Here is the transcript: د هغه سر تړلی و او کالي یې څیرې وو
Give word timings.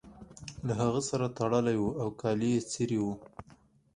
د 0.67 0.69
هغه 0.81 1.01
سر 1.09 1.21
تړلی 1.37 1.77
و 1.79 1.85
او 2.01 2.09
کالي 2.21 2.49
یې 2.55 2.61
څیرې 2.71 2.99
وو 3.03 3.13